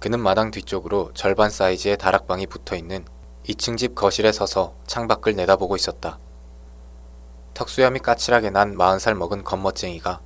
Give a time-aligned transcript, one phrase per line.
[0.00, 3.04] 그는 마당 뒤쪽으로 절반 사이즈의 다락방이 붙어 있는
[3.46, 6.18] 2층 집 거실에 서서 창밖을 내다보고 있었다.
[7.54, 10.20] 턱수염이 까칠하게 난 40살 먹은 겉멋쟁이가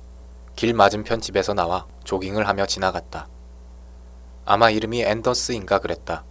[0.55, 3.27] 길 맞은편 집에서 나와 조깅을 하며 지나갔다.
[4.45, 6.23] 아마 이름이 앤더스인가 그랬다.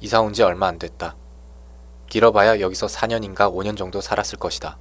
[0.00, 1.16] 이사 온 지 얼마 안 됐다.
[2.08, 4.76] 길어봐야 여기서 4년인가 5년 정도 살았을 것이다.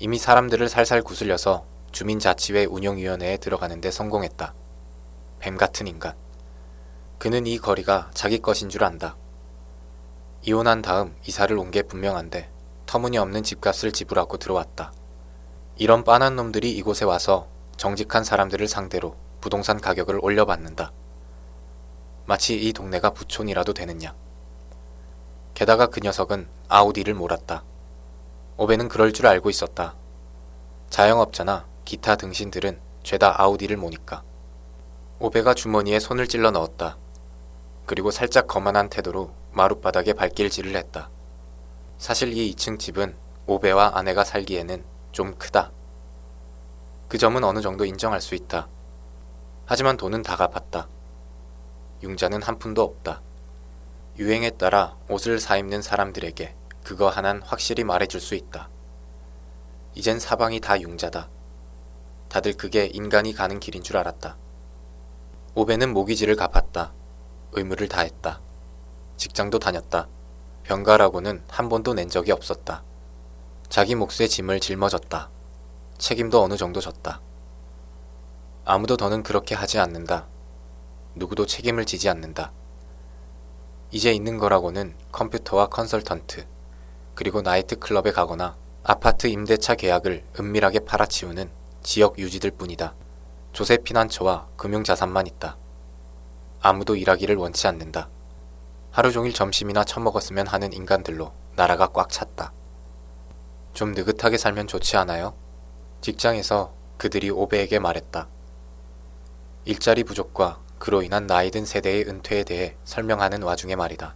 [0.00, 4.54] 이미 사람들을 살살 구슬려서 주민자치회 운영위원회에 들어가는데 성공했다.
[5.38, 6.14] 뱀 같은 인간.
[7.18, 9.16] 그는 이 거리가 자기 것인 줄 안다.
[10.42, 12.50] 이혼한 다음 이사를 온 게 분명한데
[12.86, 14.92] 터무니없는 집값을 지불하고 들어왔다.
[15.76, 20.92] 이런 빤한 놈들이 이곳에 와서 정직한 사람들을 상대로 부동산 가격을 올려받는다.
[22.26, 24.14] 마치 이 동네가 부촌이라도 되느냐.
[25.54, 27.64] 게다가 그 녀석은 아우디를 몰았다.
[28.56, 29.94] 오베는 그럴 줄 알고 있었다.
[30.90, 34.22] 자영업자나 기타 등신들은 죄다 아우디를 모니까.
[35.20, 36.96] 오베가 주머니에 손을 찔러 넣었다.
[37.86, 41.10] 그리고 살짝 거만한 태도로 마룻바닥에 발길질을 했다.
[41.98, 43.16] 사실 이 2층 집은
[43.46, 45.72] 오베와 아내가 살기에는 좀 크다.
[47.08, 48.68] 그 점은 어느 정도 인정할 수 있다.
[49.66, 50.86] 하지만 돈은 다 갚았다.
[52.04, 53.20] 융자는 한 푼도 없다.
[54.18, 58.68] 유행에 따라 옷을 사입는 사람들에게 그거 하나는 확실히 말해줄 수 있다.
[59.94, 61.28] 이젠 사방이 다 융자다.
[62.28, 64.36] 다들 그게 인간이 가는 길인 줄 알았다.
[65.58, 66.92] 오베는 모기지를 갚았다.
[67.50, 68.40] 의무를 다했다.
[69.16, 70.06] 직장도 다녔다.
[70.62, 72.84] 병가라고는 한 번도 낸 적이 없었다.
[73.68, 75.28] 자기 몫의 짐을 짊어졌다.
[75.98, 77.20] 책임도 어느 정도 졌다.
[78.64, 80.28] 아무도 더는 그렇게 하지 않는다.
[81.16, 82.52] 누구도 책임을 지지 않는다.
[83.90, 86.46] 이제 있는 거라고는 컴퓨터와 컨설턴트,
[87.16, 91.50] 그리고 나이트클럽에 가거나 아파트 임대차 계약을 은밀하게 팔아치우는
[91.82, 92.94] 지역 유지들 뿐이다.
[93.52, 95.56] 조세 피난처와 금융 자산만 있다.
[96.60, 98.08] 아무도 일하기를 원치 않는다.
[98.90, 102.52] 하루 종일 점심이나 처먹었으면 하는 인간들로 나라가 꽉 찼다.
[103.72, 105.34] 좀 느긋하게 살면 좋지 않아요?
[106.00, 108.28] 직장에서 그들이 오베에게 말했다.
[109.64, 114.14] 일자리 부족과 그로 인한 나이든 세대의 은퇴에 대해 설명하는 와중에 말이다.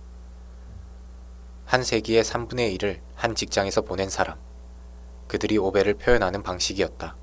[1.64, 4.38] 한 세기의 3분의 1을 한 직장에서 보낸 사람.
[5.28, 7.16] 그들이 오베를 표현하는 방식이었다.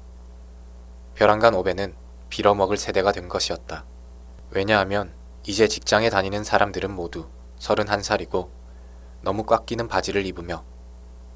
[1.20, 1.96] 벼랑간 오베는
[2.30, 3.84] 빌어먹을 세대가 된 것이었다.
[4.52, 5.12] 왜냐하면
[5.46, 7.28] 이제 직장에 다니는 사람들은 모두
[7.60, 8.50] 31살이고
[9.20, 10.64] 너무 꽉 끼는 바지를 입으며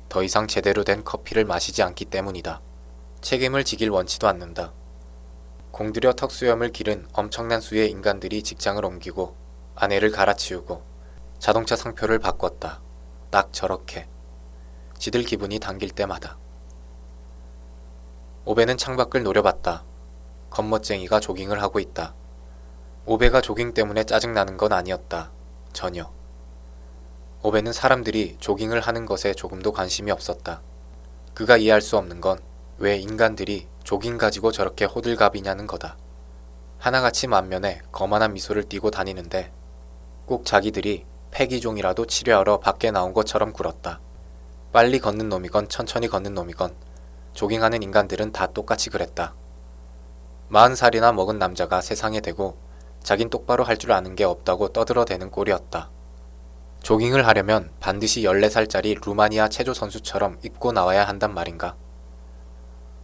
[0.07, 2.61] 더 이상 제대로 된 커피를 마시지 않기 때문이다.
[3.19, 4.71] 책임을 지길 원치도 않는다.
[5.71, 9.35] 공들여 턱수염을 기른 엄청난 수의 인간들이 직장을 옮기고
[9.75, 10.81] 아내를 갈아치우고
[11.39, 12.81] 자동차 상표를 바꿨다.
[13.31, 14.07] 딱 저렇게.
[14.97, 16.37] 지들 기분이 당길 때마다.
[18.45, 19.83] 오베는 창밖을 노려봤다.
[20.49, 22.13] 겉멋쟁이가 조깅을 하고 있다.
[23.05, 25.31] 오베가 조깅 때문에 짜증나는 건 아니었다.
[25.73, 26.11] 전혀.
[27.41, 30.61] 오베는 사람들이 조깅을 하는 것에 조금도 관심이 없었다.
[31.33, 35.95] 그가 이해할 수 없는 건 왜 인간들이 조깅 가지고 저렇게 호들갑이냐는 거다.
[36.79, 39.51] 하나같이 만면에 거만한 미소를 띠고 다니는데
[40.25, 44.01] 꼭 자기들이 폐기종이라도 치료하러 밖에 나온 것처럼 굴었다.
[44.71, 46.75] 빨리 걷는 놈이건 천천히 걷는 놈이건
[47.33, 49.35] 조깅하는 인간들은 다 똑같이 그랬다.
[50.49, 52.57] 마흔 살이나 먹은 남자가 세상에 대고
[53.01, 55.89] 자긴 똑바로 할 줄 아는 게 없다고 떠들어대는 꼴이었다.
[56.81, 61.75] 조깅을 하려면 반드시 14살짜리 루마니아 체조 선수처럼 입고 나와야 한단 말인가?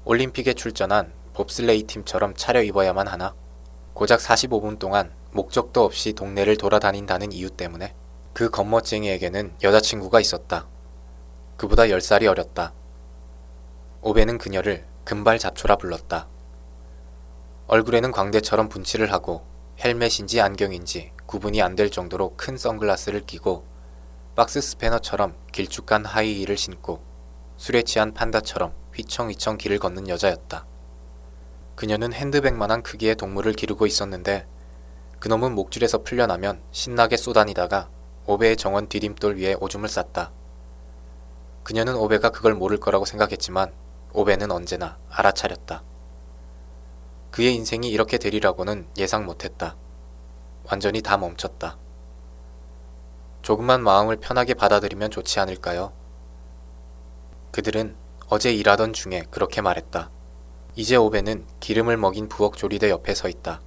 [0.06, 3.34] 올림픽에 출전한 봅슬레이 팀처럼 차려 입어야만 하나?
[3.94, 7.94] 고작 45분 동안 목적도 없이 동네를 돌아다닌다는 이유 때문에
[8.34, 10.67] 그 겉멋쟁이에게는 여자친구가 있었다.
[11.57, 12.73] 그보다 10살이 어렸다.
[14.02, 16.30] 오베는 그녀를 금발 잡초라 불렀다.
[17.68, 19.46] 얼굴에는 광대처럼 분칠을 하고
[19.84, 23.66] 헬멧인지 안경인지 구분이 안 될 정도로 큰 선글라스를 끼고
[24.36, 27.04] 박스 스패너처럼 길쭉한 하이 힐을 신고
[27.58, 30.66] 술에 취한 판다처럼 휘청휘청 길을 걷는 여자였다.
[31.76, 34.48] 그녀는 핸드백만한 크기의 동물을 기르고 있었는데
[35.20, 37.90] 그놈은 목줄에서 풀려나면 신나게 쏘다니다가
[38.28, 40.32] 오베의 정원 디딤돌 위에 오줌을 쌌다.
[41.64, 43.73] 그녀는 오베가 그걸 모를 거라고 생각했지만
[44.14, 45.84] 오베는 언제나 알아차렸다.
[47.32, 49.76] 그의 인생이 이렇게 되리라고는 예상 못했다.
[50.66, 51.78] 완전히 다 멈췄다.
[53.41, 55.94] 조금만 마음을 편하게 받아들이면 좋지 않을까요?
[57.52, 57.96] 그들은
[58.28, 60.11] 어제 일하던 중에 그렇게 말했다.
[60.76, 63.61] 이제 오베는 기름을 먹인 부엌 조리대 옆에 서 있다.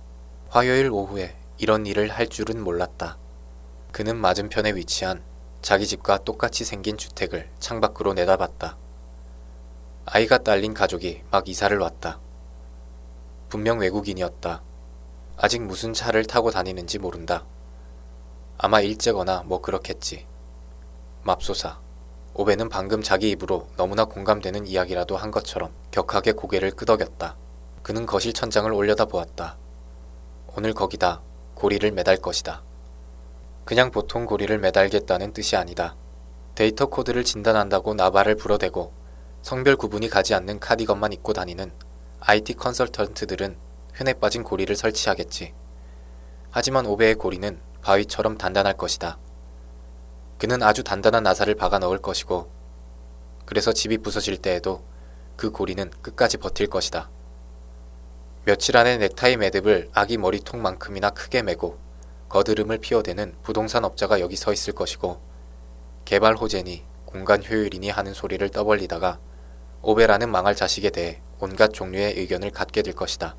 [0.49, 3.19] 화요일 오후에 이런 일을 할 줄은 몰랐다.
[3.91, 5.23] 그는 맞은편에 위치한
[5.63, 8.77] 자기 집과 똑같이 생긴 주택을 창밖으로 내다봤다.
[10.05, 12.19] 아이가 딸린 가족이 막 이사를 왔다.
[13.49, 14.61] 분명 외국인이었다.
[15.37, 17.45] 아직 무슨 차를 타고 다니는지 모른다.
[18.59, 20.27] 아마 일제거나 뭐 그렇겠지.
[21.23, 21.79] 맙소사.
[22.35, 27.37] 오베는 방금 자기 입으로 너무나 공감되는 이야기라도 한 것처럼 격하게 고개를 끄덕였다.
[27.83, 29.57] 그는 거실 천장을 올려다 보았다.
[30.57, 31.21] 오늘 거기다
[31.55, 32.63] 고리를 매달 것이다.
[33.65, 35.95] 그냥 보통 고리를 매달겠다는 뜻이 아니다.
[36.57, 39.02] 데이터 코드를 진단한다고 나발을 불어대고
[39.43, 41.73] 성별 구분이 가지 않는 카디건만 입고 다니는
[42.21, 43.57] IT 컨설턴트들은
[43.93, 45.53] 흔해 빠진 고리를 설치하겠지.
[46.51, 49.19] 하지만 오베의 고리는 바위처럼 단단할 것이다.
[50.39, 52.49] 그는 아주 단단한 나사를 박아 넣을 것이고,
[53.45, 54.85] 그래서 집이 부서질 때에도
[55.37, 57.11] 그 고리는 끝까지 버틸 것이다.
[58.45, 61.79] 며칠 안에 넥타이 매듭을 아기 머리통만큼이나 크게 메고
[62.29, 65.21] 거드름을 피워대는 부동산 업자가 여기 서 있을 것이고,
[66.05, 69.19] 개발 호재니 공간 효율이니 하는 소리를 떠벌리다가
[69.83, 73.35] 오베라는 망할 자식에 대해 온갖 종류의 의견을 갖게 될 것이다.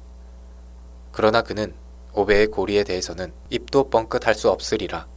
[1.14, 1.74] 그러나 그는
[2.14, 5.08] 오베의 고리에 대해서는 입도 뻥끗할 수 없으리라.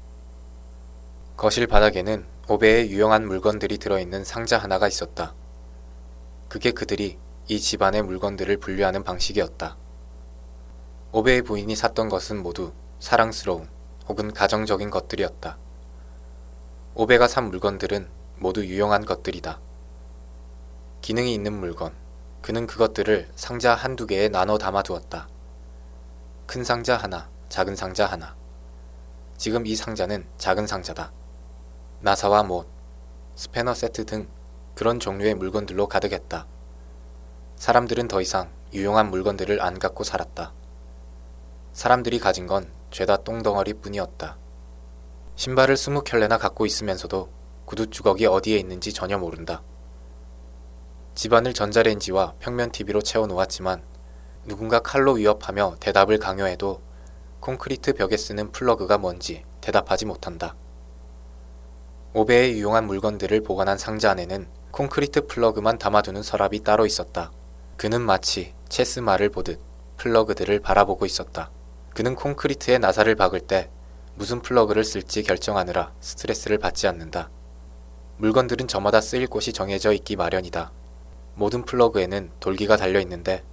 [1.36, 5.34] 거실 바닥에는 오베의 유용한 물건들이 들어있는 상자 하나가 있었다.
[6.48, 7.18] 그게 그들이
[7.48, 9.76] 이 집안의 물건들을 분류하는 방식이었다.
[11.10, 13.68] 오베의 부인이 샀던 것은 모두 사랑스러운
[14.08, 15.58] 혹은 가정적인 것들이었다.
[16.94, 19.58] 오베가 산 물건들은 모두 유용한 것들이다.
[21.06, 21.92] 기능이 있는 물건.
[22.42, 25.28] 그는 그것들을 상자 한두 개에 나눠 담아두었다.
[26.46, 28.34] 큰 상자 하나, 작은 상자 하나.
[29.36, 31.12] 지금 이 상자는 작은 상자다.
[32.00, 32.66] 나사와 못,
[33.36, 34.26] 스패너 세트 등
[34.74, 36.44] 그런 종류의 물건들로 가득했다.
[37.54, 40.54] 사람들은 더 이상 유용한 물건들을 안 갖고 살았다.
[41.72, 44.38] 사람들이 가진 건 죄다 똥덩어리 뿐이었다.
[45.36, 47.28] 신발을 스무 켤레나 갖고 있으면서도
[47.64, 49.62] 구두 주걱이 어디에 있는지 전혀 모른다.
[51.16, 53.82] 집안을 전자레인지와 평면 TV로 채워놓았지만
[54.44, 56.82] 누군가 칼로 위협하며 대답을 강요해도
[57.40, 60.54] 콘크리트 벽에 쓰는 플러그가 뭔지 대답하지 못한다.
[62.12, 67.32] 오베의 유용한 물건들을 보관한 상자 안에는 콘크리트 플러그만 담아두는 서랍이 따로 있었다.
[67.78, 69.58] 그는 마치 체스말을 보듯
[69.96, 71.50] 플러그들을 바라보고 있었다.
[71.94, 73.70] 그는 콘크리트에 나사를 박을 때
[74.16, 77.30] 무슨 플러그를 쓸지 결정하느라 스트레스를 받지 않는다.
[78.18, 80.72] 물건들은 저마다 쓰일 곳이 정해져 있기 마련이다.
[81.36, 83.44] 모든 플러그에는 돌기가 달려 있는데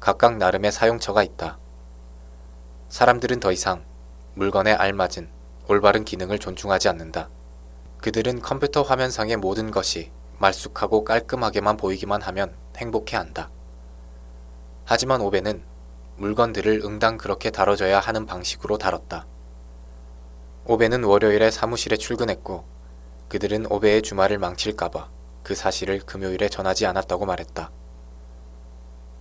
[0.00, 1.58] 각각 나름의 사용처가 있다.
[2.88, 3.84] 사람들은 더 이상
[4.34, 5.30] 물건에 알맞은
[5.66, 7.30] 올바른 기능을 존중하지 않는다.
[8.02, 13.50] 그들은 컴퓨터 화면상의 모든 것이 말쑥하고 깔끔하게만 보이기만 하면 행복해 한다.
[14.84, 15.64] 하지만 오베는
[16.16, 19.26] 물건들을 응당 그렇게 다뤄져야 하는 방식으로 다뤘다.
[20.66, 22.64] 오베는 월요일에 사무실에 출근했고
[23.28, 25.15] 그들은 오베의 주말을 망칠까봐
[25.46, 27.70] 그 사실을 금요일에 전하지 않았다고 말했다.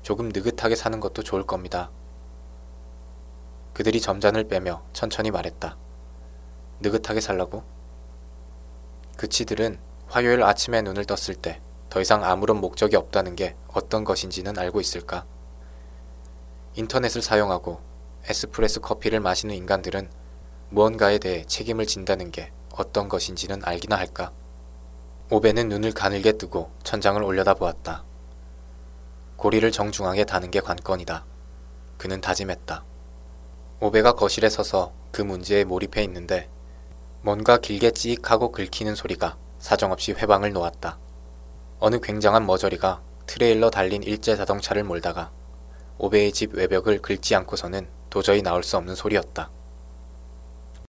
[0.02, 1.92] 조금 느긋하게 사는 것도 좋을 겁니다.
[3.76, 5.78] 그들이 점잔을 빼며 천천히 말했다.
[6.80, 7.64] 느긋하게 살라고?
[9.18, 9.78] 그치들은
[10.08, 11.62] 화요일 아침에 눈을 떴을 때
[11.92, 15.28] 더 이상 아무런 목적이 없다는 게 어떤 것인지는 알고 있을까?
[16.74, 17.80] 인터넷을 사용하고
[18.28, 20.10] 에스프레소 커피를 마시는 인간들은
[20.72, 24.34] 무언가에 대해 책임을 진다는 게 어떤 것인지는 알기나 할까?
[25.32, 28.04] 오베는 눈을 가늘게 뜨고 천장을 올려다 보았다.
[29.38, 31.26] 고리를 정중하게 다는 게 관건이다.
[31.98, 32.86] 그는 다짐했다.
[33.80, 36.48] 오베가 거실에 서서 그 문제에 몰입해 있는데
[37.24, 41.00] 뭔가 길게 찌익하고 긁히는 소리가 사정없이 회방을 놓았다.
[41.80, 45.32] 어느 굉장한 머저리가 트레일러 달린 일제 자동차를 몰다가
[45.98, 49.50] 오베의 집 외벽을 긁지 않고서는 도저히 나올 수 없는 소리였다.